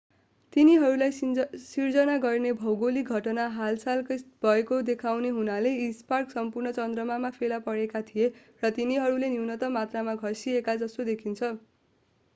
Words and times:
तिनीहरूलाई 0.53 1.11
सिर्जना 1.63 2.13
गर्ने 2.21 2.53
भौगोलिक 2.61 3.17
घटना 3.17 3.43
हालसालै 3.57 4.15
भएको 4.41 4.79
देखाउने 4.87 5.33
हुनाले 5.35 5.73
यी 5.73 5.91
स्कार्प 5.97 6.33
सम्पूर्ण 6.35 6.71
चन्द्रमामा 6.77 7.31
फेला 7.35 7.59
परेका 7.67 8.01
थिए 8.07 8.29
र 8.63 8.71
तिनीहरू 8.79 9.19
न्यूनतम 9.27 9.77
मात्रामा 9.77 10.17
घस्किएका 10.23 10.75
जस्तो 10.79 11.07
देखिन्छन् 11.11 11.61